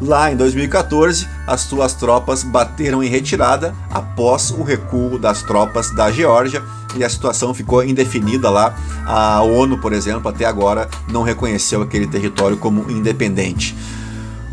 Lá 0.00 0.32
em 0.32 0.36
2014, 0.36 1.28
as 1.46 1.60
suas 1.60 1.92
tropas 1.92 2.42
bateram 2.42 3.02
em 3.02 3.08
retirada 3.08 3.74
após 3.90 4.50
o 4.50 4.62
recuo 4.62 5.18
das 5.18 5.42
tropas 5.42 5.94
da 5.94 6.10
Geórgia 6.10 6.62
e 6.96 7.04
a 7.04 7.08
situação 7.08 7.52
ficou 7.52 7.84
indefinida 7.84 8.48
lá. 8.48 8.74
A 9.04 9.42
ONU, 9.42 9.76
por 9.78 9.92
exemplo, 9.92 10.30
até 10.30 10.46
agora 10.46 10.88
não 11.12 11.22
reconheceu 11.22 11.82
aquele 11.82 12.06
território 12.06 12.56
como 12.56 12.90
independente. 12.90 13.76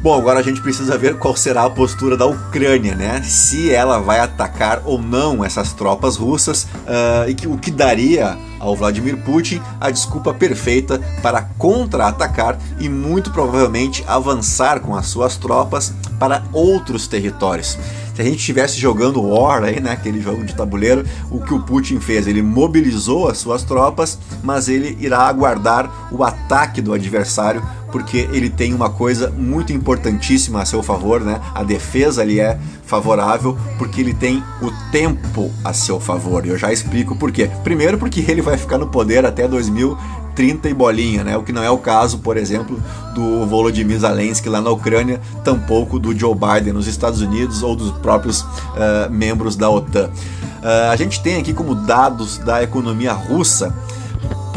Bom, 0.02 0.16
agora 0.16 0.40
a 0.40 0.44
gente 0.44 0.62
precisa 0.62 0.98
ver 0.98 1.18
qual 1.18 1.36
será 1.36 1.64
a 1.64 1.70
postura 1.70 2.16
da 2.16 2.26
Ucrânia, 2.26 2.94
né? 2.94 3.22
Se 3.24 3.74
ela 3.74 4.00
vai 4.00 4.20
atacar 4.20 4.82
ou 4.86 5.02
não 5.02 5.44
essas 5.44 5.74
tropas 5.74 6.18
russas 6.18 6.64
uh, 6.64 7.28
e 7.28 7.34
que, 7.34 7.48
o 7.48 7.58
que 7.58 7.72
daria 7.72 8.38
ao 8.60 8.76
Vladimir 8.76 9.18
Putin 9.18 9.62
a 9.80 9.90
desculpa 9.90 10.34
perfeita 10.34 11.00
para 11.22 11.42
contra-atacar 11.58 12.58
e 12.80 12.90
muito 12.90 13.32
provavelmente 13.32 14.04
avançar 14.08 14.80
com 14.80 14.96
as 14.96 15.08
suas 15.08 15.38
tropas 15.38 15.94
para 16.20 16.44
outros 16.54 17.08
territórios 17.08 17.78
se 18.18 18.22
a 18.24 18.26
gente 18.26 18.40
estivesse 18.40 18.80
jogando 18.80 19.22
War 19.22 19.64
aí, 19.64 19.80
né, 19.80 19.92
aquele 19.92 20.20
jogo 20.20 20.44
de 20.44 20.56
tabuleiro, 20.56 21.06
o 21.30 21.40
que 21.40 21.54
o 21.54 21.62
Putin 21.62 22.00
fez, 22.00 22.26
ele 22.26 22.42
mobilizou 22.42 23.30
as 23.30 23.38
suas 23.38 23.62
tropas, 23.62 24.18
mas 24.44 24.68
ele 24.68 24.98
irá 25.00 25.20
aguardar 25.20 26.10
o 26.12 26.24
ataque 26.24 26.82
do 26.82 26.94
adversário 26.94 27.62
porque 27.92 28.28
ele 28.32 28.50
tem 28.50 28.74
uma 28.74 28.90
coisa 28.90 29.30
muito 29.30 29.72
importantíssima 29.72 30.64
a 30.64 30.66
seu 30.66 30.82
favor, 30.82 31.22
né? 31.22 31.40
A 31.54 31.64
defesa 31.64 32.24
ali 32.24 32.40
é 32.40 32.58
favorável 32.88 33.58
porque 33.78 34.02
ele 34.02 34.14
tem 34.14 34.44
o 34.62 34.72
tempo 34.92 35.52
a 35.64 35.74
seu 35.74 36.00
favor. 36.00 36.46
E 36.46 36.50
eu 36.50 36.58
já 36.58 36.72
explico 36.72 37.16
por 37.16 37.32
quê. 37.32 37.50
Primeiro 37.64 37.98
porque 37.98 38.20
ele 38.28 38.42
vai 38.42 38.58
ficar 38.58 38.78
no 38.78 38.88
poder 38.88 39.26
até 39.26 39.48
2030 39.48 40.70
e 40.70 40.74
bolinha, 40.74 41.24
né? 41.24 41.38
O 41.38 41.44
que 41.44 41.52
não 41.52 41.64
é 41.64 41.70
o 41.70 41.78
caso, 41.78 42.20
por 42.20 42.38
exemplo, 42.38 42.82
do 43.14 43.46
Volodymyr 43.46 44.00
Zelensky 44.00 44.50
lá 44.50 44.62
na 44.62 44.72
Ucrânia, 44.72 45.22
tampouco 45.44 46.00
do 46.00 46.18
Joe 46.18 46.34
Biden 46.34 46.74
nos 46.74 46.88
Estados 46.88 47.22
Unidos 47.22 47.62
ou 47.62 47.76
dos 47.76 47.92
próprios 48.00 48.42
uh, 48.42 49.12
membros 49.12 49.56
da 49.56 49.70
OTAN. 49.70 50.10
Uh, 50.10 50.92
a 50.92 50.96
gente 50.96 51.22
tem 51.22 51.38
aqui 51.38 51.54
como 51.54 51.76
dados 51.76 52.40
da 52.40 52.64
economia 52.64 53.14
russa 53.14 53.76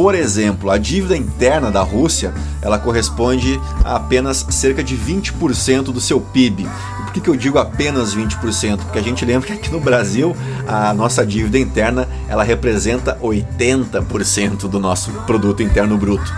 por 0.01 0.15
exemplo, 0.15 0.71
a 0.71 0.79
dívida 0.79 1.15
interna 1.15 1.71
da 1.71 1.83
Rússia 1.83 2.33
ela 2.63 2.79
corresponde 2.79 3.61
a 3.85 3.97
apenas 3.97 4.47
cerca 4.49 4.83
de 4.83 4.97
20% 4.97 5.85
do 5.85 6.01
seu 6.01 6.19
PIB. 6.19 6.67
Por 7.11 7.15
que, 7.15 7.21
que 7.23 7.29
eu 7.29 7.35
digo 7.35 7.59
apenas 7.59 8.15
20%? 8.15 8.85
Porque 8.85 8.99
a 9.01 9.03
gente 9.03 9.25
lembra 9.25 9.49
que 9.49 9.53
aqui 9.53 9.69
no 9.69 9.81
Brasil 9.81 10.37
a 10.65 10.95
nossa 10.95 11.27
dívida 11.27 11.59
interna 11.59 12.09
ela 12.29 12.45
representa 12.45 13.19
80% 13.21 14.69
do 14.69 14.79
nosso 14.79 15.11
produto 15.27 15.61
interno 15.61 15.99
bruto. 15.99 16.33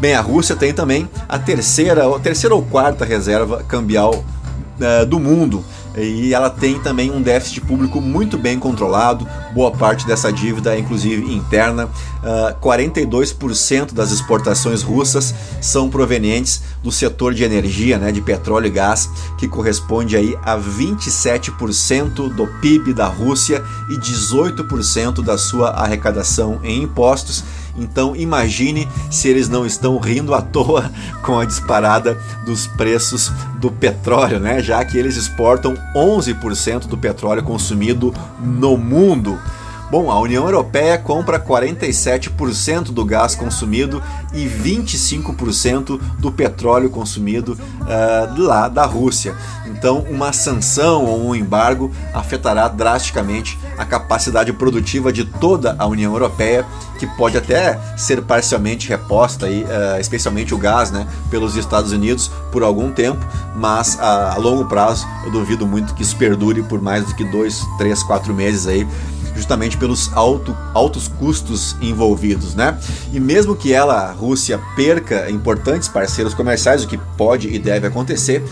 Bem, 0.00 0.14
a 0.14 0.22
Rússia 0.22 0.56
tem 0.56 0.72
também 0.72 1.06
a 1.28 1.38
terceira, 1.38 2.08
a 2.08 2.18
terceira 2.18 2.54
ou 2.54 2.62
quarta 2.62 3.04
reserva 3.04 3.62
cambial 3.68 4.14
uh, 4.14 5.04
do 5.04 5.20
mundo 5.20 5.62
e 5.96 6.34
ela 6.34 6.50
tem 6.50 6.78
também 6.78 7.10
um 7.10 7.22
déficit 7.22 7.60
público 7.62 8.00
muito 8.00 8.36
bem 8.36 8.58
controlado, 8.58 9.26
boa 9.52 9.70
parte 9.70 10.06
dessa 10.06 10.32
dívida 10.32 10.74
é 10.74 10.78
inclusive 10.78 11.32
interna. 11.32 11.86
Uh, 11.86 12.48
ah, 12.48 12.56
42% 12.60 13.92
das 13.92 14.10
exportações 14.10 14.82
russas 14.82 15.34
são 15.60 15.88
provenientes 15.88 16.62
do 16.82 16.90
setor 16.90 17.32
de 17.32 17.44
energia, 17.44 17.98
né, 17.98 18.10
de 18.10 18.20
petróleo 18.20 18.66
e 18.66 18.70
gás, 18.70 19.08
que 19.38 19.46
corresponde 19.46 20.16
aí 20.16 20.36
a 20.42 20.58
27% 20.58 22.34
do 22.34 22.46
PIB 22.60 22.92
da 22.92 23.06
Rússia 23.06 23.62
e 23.88 23.94
18% 23.96 25.22
da 25.22 25.38
sua 25.38 25.70
arrecadação 25.70 26.60
em 26.62 26.82
impostos. 26.82 27.44
Então 27.78 28.16
imagine 28.16 28.88
se 29.10 29.28
eles 29.28 29.48
não 29.48 29.66
estão 29.66 29.98
rindo 29.98 30.34
à 30.34 30.40
toa 30.40 30.90
com 31.22 31.38
a 31.38 31.44
disparada 31.44 32.18
dos 32.44 32.66
preços 32.66 33.30
do 33.58 33.70
petróleo, 33.70 34.40
né? 34.40 34.62
Já 34.62 34.84
que 34.84 34.96
eles 34.96 35.16
exportam 35.16 35.74
11% 35.94 36.86
do 36.86 36.96
petróleo 36.96 37.42
consumido 37.42 38.14
no 38.40 38.76
mundo. 38.76 39.38
Bom, 39.88 40.10
a 40.10 40.18
União 40.18 40.44
Europeia 40.44 40.98
compra 40.98 41.38
47% 41.38 42.86
do 42.86 43.04
gás 43.04 43.36
consumido 43.36 44.02
e 44.32 44.44
25% 44.44 46.00
do 46.18 46.32
petróleo 46.32 46.90
consumido 46.90 47.52
uh, 47.52 48.42
lá 48.42 48.68
da 48.68 48.84
Rússia. 48.84 49.36
Então, 49.66 50.00
uma 50.10 50.32
sanção 50.32 51.04
ou 51.04 51.28
um 51.28 51.36
embargo 51.36 51.92
afetará 52.12 52.66
drasticamente 52.66 53.56
a 53.76 53.84
capacidade 53.84 54.52
produtiva 54.52 55.12
de 55.12 55.24
toda 55.24 55.76
a 55.78 55.86
União 55.86 56.12
Europeia, 56.12 56.64
que 56.98 57.06
pode 57.06 57.36
até 57.36 57.78
ser 57.96 58.22
parcialmente 58.22 58.88
reposta, 58.88 59.46
aí, 59.46 59.64
uh, 59.64 60.00
especialmente 60.00 60.54
o 60.54 60.58
gás, 60.58 60.90
né, 60.90 61.06
pelos 61.30 61.56
Estados 61.56 61.92
Unidos 61.92 62.30
por 62.50 62.62
algum 62.62 62.90
tempo, 62.90 63.24
mas 63.54 63.96
uh, 63.96 64.34
a 64.34 64.36
longo 64.38 64.64
prazo 64.64 65.06
eu 65.24 65.30
duvido 65.30 65.66
muito 65.66 65.94
que 65.94 66.02
isso 66.02 66.16
perdure 66.16 66.62
por 66.62 66.80
mais 66.80 67.04
do 67.04 67.14
que 67.14 67.24
dois, 67.24 67.66
três, 67.78 68.02
quatro 68.02 68.34
meses 68.34 68.66
aí 68.66 68.86
justamente 69.36 69.76
pelos 69.76 70.10
alto, 70.14 70.56
altos 70.72 71.06
custos 71.06 71.76
envolvidos, 71.80 72.54
né? 72.54 72.78
E 73.12 73.20
mesmo 73.20 73.54
que 73.54 73.72
ela, 73.72 74.08
a 74.08 74.12
Rússia, 74.12 74.58
perca 74.74 75.30
importantes 75.30 75.88
parceiros 75.88 76.32
comerciais, 76.32 76.82
o 76.82 76.88
que 76.88 76.96
pode 77.18 77.48
e 77.48 77.58
deve 77.58 77.86
acontecer, 77.86 78.42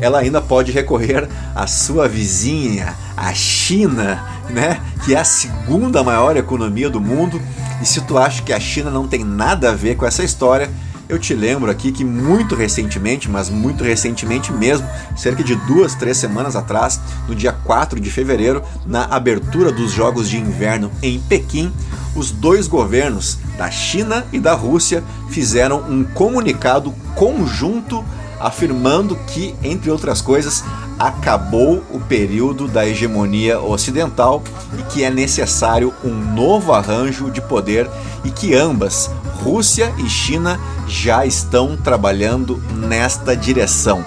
ela 0.00 0.18
ainda 0.18 0.40
pode 0.40 0.72
recorrer 0.72 1.28
à 1.54 1.66
sua 1.66 2.08
vizinha, 2.08 2.94
a 3.16 3.32
China, 3.34 4.24
né, 4.50 4.80
que 5.04 5.14
é 5.14 5.18
a 5.18 5.24
segunda 5.24 6.02
maior 6.02 6.36
economia 6.36 6.88
do 6.88 7.00
mundo. 7.00 7.40
E 7.82 7.86
se 7.86 8.00
tu 8.02 8.18
acha 8.18 8.42
que 8.42 8.52
a 8.52 8.60
China 8.60 8.90
não 8.90 9.06
tem 9.06 9.24
nada 9.24 9.70
a 9.70 9.74
ver 9.74 9.96
com 9.96 10.06
essa 10.06 10.22
história, 10.22 10.70
eu 11.08 11.18
te 11.18 11.34
lembro 11.34 11.70
aqui 11.70 11.90
que 11.90 12.04
muito 12.04 12.54
recentemente, 12.54 13.30
mas 13.30 13.48
muito 13.48 13.82
recentemente 13.82 14.52
mesmo, 14.52 14.86
cerca 15.16 15.42
de 15.42 15.54
duas, 15.54 15.94
três 15.94 16.18
semanas 16.18 16.54
atrás, 16.54 17.00
no 17.26 17.34
dia 17.34 17.52
4 17.52 17.98
de 17.98 18.10
fevereiro, 18.10 18.62
na 18.84 19.04
abertura 19.04 19.72
dos 19.72 19.90
Jogos 19.90 20.28
de 20.28 20.36
Inverno 20.36 20.90
em 21.02 21.18
Pequim, 21.18 21.72
os 22.14 22.30
dois 22.30 22.66
governos 22.66 23.38
da 23.56 23.70
China 23.70 24.26
e 24.32 24.38
da 24.38 24.52
Rússia 24.52 25.02
fizeram 25.30 25.80
um 25.88 26.04
comunicado 26.04 26.92
conjunto 27.14 28.04
afirmando 28.40 29.16
que, 29.26 29.54
entre 29.62 29.90
outras 29.90 30.20
coisas, 30.20 30.64
acabou 30.98 31.82
o 31.90 32.00
período 32.00 32.66
da 32.66 32.86
hegemonia 32.86 33.60
ocidental 33.60 34.42
e 34.78 34.82
que 34.84 35.04
é 35.04 35.10
necessário 35.10 35.94
um 36.04 36.14
novo 36.34 36.72
arranjo 36.72 37.30
de 37.30 37.40
poder 37.40 37.88
e 38.24 38.30
que 38.30 38.54
ambas, 38.54 39.10
Rússia 39.42 39.92
e 39.98 40.08
China, 40.08 40.58
já 40.86 41.24
estão 41.24 41.76
trabalhando 41.76 42.60
nesta 42.74 43.36
direção. 43.36 44.04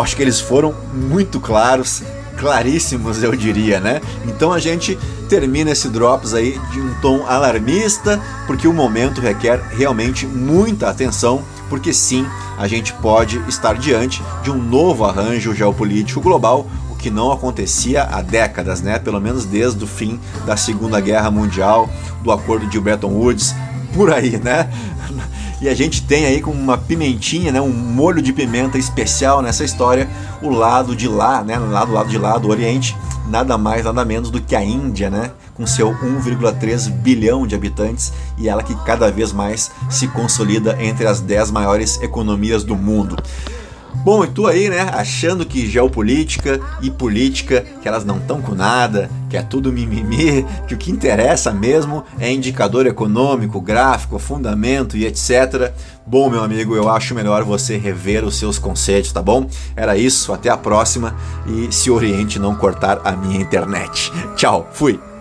Acho 0.00 0.16
que 0.16 0.22
eles 0.22 0.40
foram 0.40 0.74
muito 0.94 1.38
claros, 1.38 2.02
claríssimos, 2.38 3.22
eu 3.22 3.36
diria, 3.36 3.78
né? 3.78 4.00
Então 4.26 4.52
a 4.52 4.58
gente 4.58 4.98
termina 5.28 5.70
esse 5.70 5.88
Drops 5.88 6.34
aí 6.34 6.58
de 6.70 6.80
um 6.80 6.92
tom 7.00 7.24
alarmista, 7.26 8.20
porque 8.46 8.68
o 8.68 8.72
momento 8.72 9.20
requer 9.20 9.62
realmente 9.70 10.26
muita 10.26 10.90
atenção, 10.90 11.42
porque 11.72 11.90
sim, 11.90 12.26
a 12.58 12.68
gente 12.68 12.92
pode 12.92 13.38
estar 13.48 13.78
diante 13.78 14.22
de 14.42 14.50
um 14.50 14.62
novo 14.62 15.06
arranjo 15.06 15.54
geopolítico 15.54 16.20
global, 16.20 16.66
o 16.90 16.94
que 16.94 17.08
não 17.08 17.32
acontecia 17.32 18.02
há 18.02 18.20
décadas, 18.20 18.82
né? 18.82 18.98
Pelo 18.98 19.18
menos 19.18 19.46
desde 19.46 19.82
o 19.82 19.86
fim 19.86 20.20
da 20.44 20.54
Segunda 20.54 21.00
Guerra 21.00 21.30
Mundial, 21.30 21.88
do 22.22 22.30
acordo 22.30 22.66
de 22.66 22.78
Bretton 22.78 23.08
Woods, 23.08 23.54
por 23.94 24.12
aí, 24.12 24.36
né? 24.36 24.68
E 25.62 25.68
a 25.68 25.74
gente 25.74 26.02
tem 26.02 26.26
aí 26.26 26.42
com 26.42 26.50
uma 26.50 26.76
pimentinha, 26.76 27.50
né, 27.50 27.60
um 27.60 27.72
molho 27.72 28.20
de 28.20 28.34
pimenta 28.34 28.76
especial 28.76 29.40
nessa 29.40 29.64
história, 29.64 30.10
o 30.42 30.50
lado 30.50 30.94
de 30.94 31.08
lá, 31.08 31.42
né, 31.42 31.56
lá 31.56 31.86
do 31.86 31.92
lado 31.92 32.10
de 32.10 32.18
lá 32.18 32.36
do 32.36 32.50
Oriente, 32.50 32.94
nada 33.28 33.56
mais 33.56 33.84
nada 33.84 34.04
menos 34.04 34.28
do 34.28 34.42
que 34.42 34.54
a 34.54 34.62
Índia, 34.62 35.08
né, 35.08 35.30
com 35.54 35.66
seu 35.66 35.90
1,3 35.92 36.90
bilhão 36.90 37.46
de 37.46 37.54
habitantes 37.54 38.12
e 38.38 38.48
ela 38.48 38.62
que 38.62 38.74
cada 38.84 39.10
vez 39.10 39.32
mais 39.32 39.70
se 39.90 40.08
consolida 40.08 40.76
entre 40.82 41.06
as 41.06 41.20
10 41.20 41.50
maiores 41.50 42.00
economias 42.00 42.64
do 42.64 42.76
mundo. 42.76 43.16
Bom, 43.96 44.24
e 44.24 44.26
tu 44.26 44.48
aí, 44.48 44.68
né, 44.68 44.80
achando 44.92 45.46
que 45.46 45.66
geopolítica 45.66 46.60
e 46.80 46.90
política, 46.90 47.64
que 47.80 47.86
elas 47.86 48.04
não 48.04 48.16
estão 48.16 48.40
com 48.40 48.52
nada, 48.52 49.08
que 49.30 49.36
é 49.36 49.42
tudo 49.42 49.72
mimimi, 49.72 50.44
que 50.66 50.74
o 50.74 50.78
que 50.78 50.90
interessa 50.90 51.52
mesmo 51.52 52.02
é 52.18 52.32
indicador 52.32 52.86
econômico, 52.86 53.60
gráfico, 53.60 54.18
fundamento 54.18 54.96
e 54.96 55.06
etc. 55.06 55.72
Bom, 56.04 56.28
meu 56.28 56.42
amigo, 56.42 56.74
eu 56.74 56.88
acho 56.88 57.14
melhor 57.14 57.44
você 57.44 57.76
rever 57.76 58.24
os 58.24 58.36
seus 58.36 58.58
conceitos, 58.58 59.12
tá 59.12 59.22
bom? 59.22 59.46
Era 59.76 59.96
isso, 59.96 60.32
até 60.32 60.48
a 60.48 60.56
próxima 60.56 61.14
e 61.46 61.72
se 61.72 61.88
oriente 61.88 62.40
não 62.40 62.56
cortar 62.56 63.00
a 63.04 63.12
minha 63.12 63.40
internet. 63.40 64.10
Tchau, 64.34 64.68
fui! 64.72 65.11